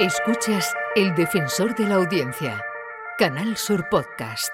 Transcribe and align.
Escuchas 0.00 0.74
El 0.96 1.14
Defensor 1.14 1.76
de 1.76 1.86
la 1.86 1.96
Audiencia, 1.96 2.64
Canal 3.18 3.54
Sur 3.58 3.86
Podcast. 3.90 4.48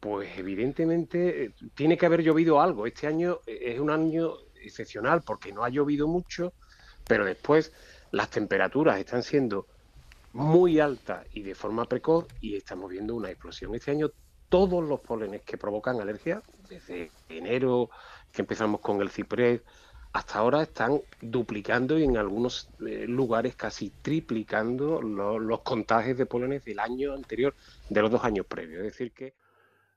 Pues 0.00 0.36
evidentemente 0.36 1.44
eh, 1.44 1.54
tiene 1.76 1.96
que 1.96 2.06
haber 2.06 2.22
llovido 2.22 2.60
algo. 2.60 2.88
Este 2.88 3.06
año 3.06 3.38
eh, 3.46 3.56
es 3.66 3.78
un 3.78 3.88
año 3.90 4.32
excepcional 4.60 5.22
porque 5.22 5.52
no 5.52 5.62
ha 5.62 5.68
llovido 5.68 6.08
mucho, 6.08 6.52
pero 7.06 7.24
después 7.24 7.72
las 8.10 8.28
temperaturas 8.28 8.98
están 8.98 9.22
siendo 9.22 9.68
muy 10.32 10.80
altas 10.80 11.24
y 11.34 11.42
de 11.42 11.54
forma 11.54 11.84
precoz 11.84 12.26
y 12.40 12.56
estamos 12.56 12.90
viendo 12.90 13.14
una 13.14 13.30
explosión. 13.30 13.76
Este 13.76 13.92
año 13.92 14.10
todos 14.48 14.82
los 14.82 14.98
polenes 14.98 15.42
que 15.42 15.56
provocan 15.56 16.00
alergia, 16.00 16.42
desde 16.68 17.12
enero 17.28 17.90
que 18.32 18.42
empezamos 18.42 18.80
con 18.80 19.00
el 19.00 19.08
ciprés, 19.08 19.60
hasta 20.12 20.38
ahora 20.38 20.62
están 20.62 21.00
duplicando 21.20 21.98
y 21.98 22.04
en 22.04 22.16
algunos 22.16 22.68
eh, 22.86 23.06
lugares 23.08 23.56
casi 23.56 23.90
triplicando 24.02 25.00
los 25.00 25.60
contagios 25.60 26.18
de 26.18 26.26
pólenes 26.26 26.64
del 26.64 26.78
año 26.78 27.14
anterior, 27.14 27.54
de 27.88 28.02
los 28.02 28.10
dos 28.10 28.24
años 28.24 28.46
previos. 28.46 28.80
Es 28.80 28.92
decir, 28.92 29.12
que 29.12 29.34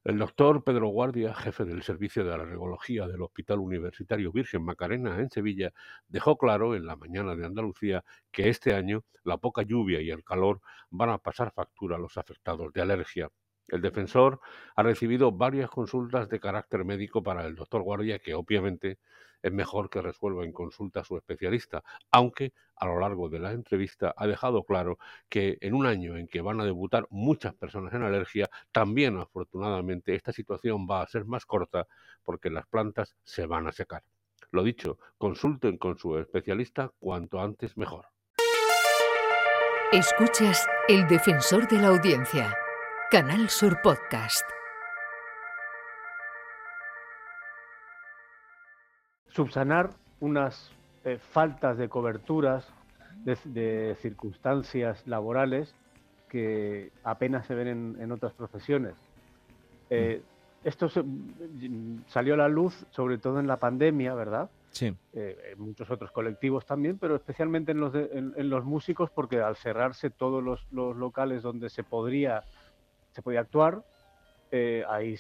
el 0.06 0.20
doctor 0.20 0.64
Pedro 0.64 0.90
Guardia, 0.90 1.34
jefe 1.34 1.66
del 1.66 1.82
Servicio 1.82 2.24
de 2.24 2.32
Alergología 2.32 3.08
del 3.08 3.24
Hospital 3.24 3.58
Universitario 3.58 4.32
Virgen 4.32 4.64
Macarena 4.64 5.20
en 5.20 5.32
Sevilla, 5.32 5.74
dejó 6.08 6.38
claro 6.38 6.76
en 6.76 6.86
la 6.86 6.96
mañana 6.96 7.36
de 7.36 7.44
Andalucía 7.44 8.04
que 8.32 8.50
este 8.50 8.76
año 8.76 9.04
la 9.24 9.38
poca 9.38 9.64
lluvia 9.64 10.02
y 10.02 10.12
el 10.12 10.24
calor 10.24 10.62
van 10.92 11.10
a 11.10 11.18
pasar 11.18 11.52
factura 11.52 11.96
a 11.96 12.00
los 12.00 12.18
afectados 12.18 12.72
de 12.72 12.82
alergia. 12.82 13.32
El 13.68 13.82
defensor 13.82 14.40
ha 14.76 14.84
recibido 14.84 15.32
varias 15.32 15.70
consultas 15.70 16.30
de 16.30 16.40
carácter 16.40 16.86
médico 16.86 17.24
para 17.24 17.46
el 17.46 17.56
doctor 17.56 17.82
Guardia 17.82 18.20
que 18.20 18.34
obviamente 18.34 19.00
es 19.42 19.52
mejor 19.52 19.92
que 19.92 20.02
resuelva 20.02 20.44
en 20.44 20.52
consulta 20.52 21.02
a 21.02 21.04
su 21.04 21.18
especialista, 21.18 21.84
aunque 22.12 22.54
a 22.78 22.88
lo 22.88 23.00
largo 23.00 23.30
de 23.30 23.38
la 23.38 23.52
entrevista 23.52 24.14
ha 24.18 24.26
dejado 24.26 24.64
claro 24.64 24.98
que 25.30 25.60
en 25.62 25.76
un 25.76 25.86
año 25.86 26.18
en 26.18 26.28
que 26.28 26.42
van 26.42 26.60
a 26.62 26.66
debutar 26.66 27.06
muchas 27.12 27.54
personas 27.54 27.94
en 27.94 28.02
alergia, 28.02 28.50
también 28.72 29.18
afortunadamente 29.18 30.16
esta 30.16 30.32
situación 30.32 30.88
va 30.90 31.04
a 31.04 31.08
ser 31.08 31.26
más 31.26 31.46
corta 31.46 31.86
porque 32.24 32.50
las 32.50 32.66
plantas 32.66 33.16
se 33.24 33.46
van 33.46 33.68
a 33.68 33.72
secar. 33.72 34.04
Lo 34.52 34.64
dicho, 34.64 34.98
consulten 35.18 35.78
con 35.78 35.98
su 35.98 36.18
especialista 36.18 36.92
cuanto 37.00 37.40
antes 37.40 37.78
mejor. 37.78 38.08
Escuchas 39.92 40.68
El 40.88 41.08
Defensor 41.08 41.68
de 41.68 41.78
la 41.78 41.90
Audiencia, 41.90 42.58
Canal 43.12 43.50
Sur 43.50 43.80
Podcast. 43.84 44.44
subsanar 49.28 49.92
unas 50.22 50.72
eh, 51.04 51.20
faltas 51.20 51.78
de 51.78 51.88
coberturas 51.88 52.66
de, 53.24 53.96
circunstancias 54.02 55.06
laborales 55.06 55.76
que 56.30 56.92
apenas 57.04 57.46
se 57.46 57.54
ven 57.54 57.98
en, 58.00 58.12
otras 58.12 58.34
profesiones. 58.34 58.96
Eh, 59.90 60.22
mm. 60.64 60.68
esto 60.68 60.90
salió 62.08 62.34
a 62.34 62.38
la 62.38 62.48
luz 62.48 62.88
sobre 62.90 63.18
todo 63.18 63.40
en 63.40 63.48
la 63.48 63.58
pandemia, 63.58 64.16
¿verdad? 64.16 64.50
Sí. 64.72 64.94
Eh, 65.14 65.54
en 65.54 65.62
muchos 65.62 65.90
otros 65.92 66.12
colectivos 66.12 66.66
también, 66.66 66.98
pero 66.98 67.16
especialmente 67.16 67.72
en 67.72 67.80
los, 67.80 67.94
en, 67.96 68.50
los 68.50 68.66
músicos, 68.66 69.10
porque 69.10 69.42
al 69.42 69.56
cerrarse 69.56 70.10
todos 70.10 70.44
los, 70.44 70.66
los, 70.72 70.96
locales 70.98 71.44
donde 71.44 71.70
se 71.70 71.84
podría, 71.84 72.44
se 73.16 73.22
podía 73.22 73.40
actuar, 73.40 73.86
ahí 74.90 75.16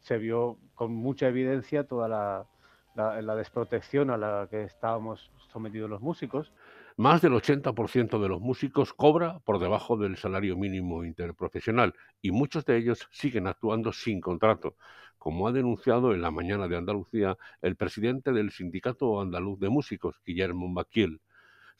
se 0.00 0.18
vio 0.18 0.58
con 0.74 0.92
mucha 0.92 1.28
evidencia 1.28 1.84
toda 1.84 2.06
la, 2.06 2.46
la, 2.94 3.34
desprotección 3.34 4.10
a 4.10 4.18
la 4.18 4.46
que 4.50 4.64
estábamos 4.64 5.30
sometidos 5.50 5.88
los 5.88 6.02
músicos. 6.02 6.52
Más 6.96 7.22
del 7.22 7.32
80% 7.32 8.20
de 8.20 8.28
los 8.28 8.40
músicos 8.40 8.92
cobra 8.92 9.38
por 9.40 9.58
debajo 9.58 9.96
del 9.96 10.16
salario 10.16 10.56
mínimo 10.56 11.04
interprofesional 11.04 11.94
y 12.20 12.30
muchos 12.32 12.64
de 12.66 12.76
ellos 12.76 13.08
siguen 13.10 13.46
actuando 13.46 13.92
sin 13.92 14.20
contrato, 14.20 14.76
como 15.16 15.48
ha 15.48 15.52
denunciado 15.52 16.12
en 16.12 16.20
la 16.20 16.30
mañana 16.30 16.68
de 16.68 16.76
Andalucía 16.76 17.38
el 17.62 17.76
presidente 17.76 18.32
del 18.32 18.50
Sindicato 18.50 19.20
Andaluz 19.20 19.58
de 19.60 19.68
Músicos, 19.70 20.20
Guillermo 20.26 20.68
Maquiel. 20.68 21.20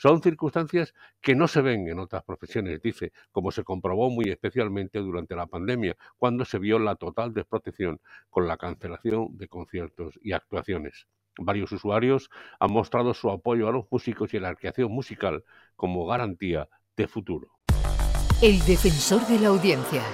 Son 0.01 0.23
circunstancias 0.23 0.95
que 1.21 1.35
no 1.35 1.49
se 1.49 1.61
ven 1.61 1.89
en 1.89 1.99
otras 1.99 2.23
profesiones, 2.23 2.81
dice, 2.81 3.13
como 3.33 3.51
se 3.51 3.65
comprobó 3.65 4.11
muy 4.11 4.31
especialmente 4.31 5.01
durante 5.01 5.35
la 5.35 5.49
pandemia, 5.49 5.97
cuando 6.17 6.45
se 6.45 6.61
vio 6.61 6.79
la 6.79 6.95
total 6.95 7.35
desprotección 7.35 8.01
con 8.31 8.47
la 8.47 8.57
cancelación 8.57 9.37
de 9.37 9.49
conciertos 9.49 10.17
y 10.23 10.33
actuaciones. 10.33 11.09
Varios 11.37 11.73
usuarios 11.73 12.31
han 12.61 12.71
mostrado 12.71 13.13
su 13.13 13.29
apoyo 13.29 13.67
a 13.67 13.73
los 13.73 13.87
músicos 13.91 14.33
y 14.35 14.39
la 14.39 14.55
creación 14.55 14.93
musical 14.93 15.43
como 15.75 16.07
garantía 16.07 16.69
de 16.97 17.09
futuro. 17.09 17.49
El 18.41 18.65
defensor 18.67 19.27
de 19.27 19.41
la 19.41 19.49
audiencia, 19.49 20.05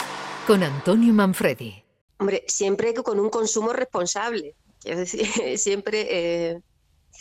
con 0.47 0.62
Antonio 0.62 1.12
Manfredi. 1.12 1.84
Hombre, 2.16 2.43
siempre 2.47 2.95
con 2.95 3.21
un 3.21 3.28
consumo 3.28 3.75
responsable. 3.75 4.56
Es 4.83 4.97
decir, 4.97 5.27
siempre 5.59 6.06
eh, 6.11 6.61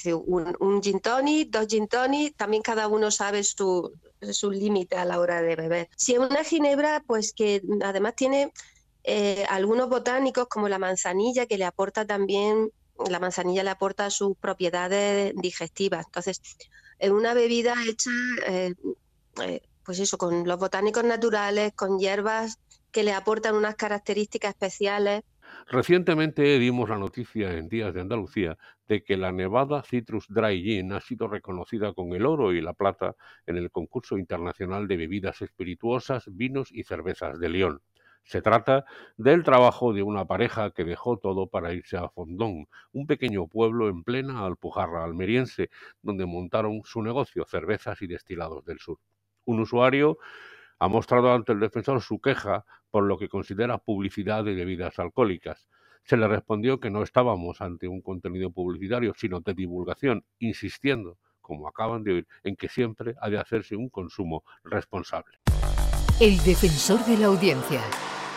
un, 0.05 0.55
un 0.59 0.81
gin 0.81 0.99
tonic, 0.99 1.49
dos 1.49 1.67
gin 1.67 1.87
también 2.35 2.63
cada 2.63 2.87
uno 2.87 3.11
sabe 3.11 3.43
su, 3.43 3.91
su 4.31 4.51
límite 4.51 4.95
a 4.97 5.05
la 5.05 5.19
hora 5.19 5.41
de 5.41 5.55
beber. 5.55 5.89
Si 5.95 6.13
es 6.13 6.19
una 6.19 6.43
ginebra, 6.43 7.03
pues 7.05 7.33
que 7.33 7.61
además 7.83 8.15
tiene 8.15 8.51
eh, 9.03 9.45
algunos 9.49 9.89
botánicos 9.89 10.47
como 10.47 10.69
la 10.69 10.79
manzanilla 10.79 11.45
que 11.45 11.57
le 11.57 11.65
aporta 11.65 12.05
también, 12.05 12.71
la 13.09 13.19
manzanilla 13.19 13.63
le 13.63 13.69
aporta 13.69 14.09
sus 14.09 14.37
propiedades 14.37 15.33
digestivas. 15.35 16.05
Entonces, 16.05 16.41
en 16.99 17.11
una 17.11 17.33
bebida 17.33 17.75
hecha, 17.85 18.11
eh, 18.47 18.73
eh, 19.41 19.61
pues 19.85 19.99
eso, 19.99 20.17
con 20.17 20.47
los 20.47 20.59
botánicos 20.59 21.03
naturales, 21.03 21.73
con 21.75 21.99
hierbas 21.99 22.59
que 22.91 23.03
le 23.03 23.11
aportan 23.11 23.55
unas 23.55 23.75
características 23.75 24.51
especiales, 24.51 25.23
Recientemente 25.67 26.59
dimos 26.59 26.89
la 26.89 26.97
noticia 26.97 27.53
en 27.57 27.69
Días 27.69 27.93
de 27.93 28.01
Andalucía 28.01 28.57
de 28.87 29.03
que 29.03 29.17
la 29.17 29.31
Nevada 29.31 29.81
Citrus 29.83 30.27
Dry 30.29 30.61
Gin 30.61 30.93
ha 30.93 30.99
sido 30.99 31.27
reconocida 31.27 31.93
con 31.93 32.13
el 32.13 32.25
oro 32.25 32.53
y 32.53 32.61
la 32.61 32.73
plata 32.73 33.15
en 33.45 33.57
el 33.57 33.71
concurso 33.71 34.17
internacional 34.17 34.87
de 34.87 34.97
bebidas 34.97 35.41
espirituosas, 35.41 36.25
vinos 36.27 36.69
y 36.71 36.83
cervezas 36.83 37.39
de 37.39 37.49
León. 37.49 37.81
Se 38.23 38.41
trata 38.41 38.85
del 39.17 39.43
trabajo 39.43 39.93
de 39.93 40.01
una 40.01 40.25
pareja 40.25 40.71
que 40.71 40.85
dejó 40.85 41.17
todo 41.17 41.47
para 41.47 41.73
irse 41.73 41.97
a 41.97 42.09
Fondón, 42.09 42.67
un 42.93 43.05
pequeño 43.05 43.47
pueblo 43.47 43.89
en 43.89 44.03
plena 44.03 44.45
Alpujarra 44.45 45.03
almeriense, 45.03 45.69
donde 46.01 46.25
montaron 46.25 46.81
su 46.85 47.01
negocio, 47.01 47.45
cervezas 47.45 48.01
y 48.01 48.07
destilados 48.07 48.63
del 48.65 48.79
sur. 48.79 48.99
Un 49.45 49.59
usuario 49.59 50.17
ha 50.83 50.89
mostrado 50.89 51.31
ante 51.31 51.53
el 51.53 51.61
defensor 51.61 52.01
su 52.01 52.19
queja 52.19 52.65
por 52.91 53.05
lo 53.05 53.17
que 53.17 53.29
considera 53.29 53.77
publicidad 53.77 54.43
de 54.43 54.53
bebidas 54.53 54.99
alcohólicas. 54.99 55.69
Se 56.03 56.17
le 56.17 56.27
respondió 56.27 56.81
que 56.81 56.89
no 56.89 57.03
estábamos 57.03 57.61
ante 57.61 57.87
un 57.87 58.01
contenido 58.01 58.51
publicitario, 58.51 59.13
sino 59.15 59.39
de 59.39 59.53
divulgación, 59.53 60.25
insistiendo, 60.39 61.17
como 61.39 61.69
acaban 61.69 62.03
de 62.03 62.15
oír, 62.15 62.27
en 62.43 62.57
que 62.57 62.67
siempre 62.67 63.15
ha 63.21 63.29
de 63.29 63.37
hacerse 63.37 63.77
un 63.77 63.87
consumo 63.87 64.43
responsable. 64.65 65.37
El 66.19 66.37
defensor 66.43 66.99
de 67.05 67.17
la 67.17 67.27
audiencia, 67.27 67.79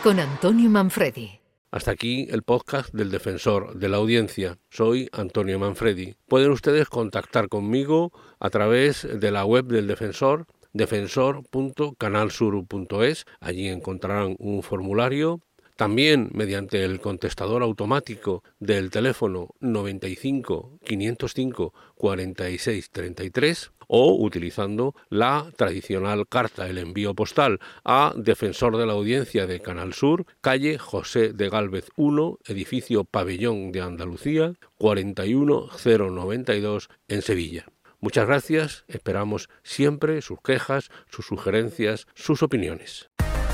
con 0.01 0.17
Antonio 0.17 0.69
Manfredi. 0.69 1.41
Hasta 1.69 1.91
aquí 1.91 2.27
el 2.29 2.43
podcast 2.43 2.93
del 2.93 3.11
defensor 3.11 3.77
de 3.77 3.89
la 3.89 3.97
audiencia. 3.97 4.57
Soy 4.69 5.09
Antonio 5.11 5.59
Manfredi. 5.59 6.15
Pueden 6.29 6.51
ustedes 6.51 6.87
contactar 6.87 7.49
conmigo 7.49 8.13
a 8.39 8.49
través 8.49 9.05
de 9.19 9.31
la 9.31 9.43
web 9.43 9.65
del 9.65 9.87
defensor 9.87 10.47
defensor.canalsur.es. 10.73 13.25
Allí 13.39 13.67
encontrarán 13.67 14.35
un 14.39 14.63
formulario 14.63 15.41
También 15.77 16.29
mediante 16.33 16.83
el 16.83 16.99
contestador 16.99 17.61
automático 17.61 18.43
del 18.59 18.89
teléfono 18.89 19.49
95 19.59 20.79
505 20.83 21.73
46 21.95 22.89
33 22.89 23.71
o 23.87 24.15
utilizando 24.15 24.95
la 25.09 25.51
tradicional 25.55 26.27
carta, 26.27 26.67
el 26.67 26.79
envío 26.79 27.13
postal 27.13 27.59
a 27.83 28.13
Defensor 28.15 28.77
de 28.77 28.87
la 28.87 28.93
Audiencia 28.93 29.45
de 29.45 29.59
Canal 29.59 29.93
Sur, 29.93 30.25
calle 30.41 30.79
José 30.79 31.33
de 31.33 31.49
Gálvez 31.49 31.91
1, 31.95 32.39
edificio 32.45 33.03
Pabellón 33.05 33.71
de 33.71 33.81
Andalucía, 33.81 34.53
41092 34.79 36.89
en 37.07 37.21
Sevilla. 37.21 37.67
Muchas 37.99 38.27
gracias, 38.27 38.85
esperamos 38.87 39.49
siempre 39.63 40.21
sus 40.21 40.39
quejas, 40.41 40.89
sus 41.09 41.25
sugerencias, 41.25 42.07
sus 42.13 42.43
opiniones. 42.43 43.09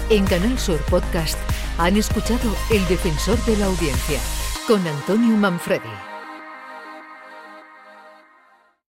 En 0.10 0.26
Canal 0.26 0.60
Sur 0.60 0.80
Podcast 0.90 1.40
han 1.78 1.96
escuchado 1.96 2.54
El 2.70 2.86
Defensor 2.88 3.38
de 3.46 3.58
la 3.58 3.66
Audiencia 3.68 4.20
con 4.68 4.86
Antonio 4.86 5.36
Manfredi. 5.38 6.13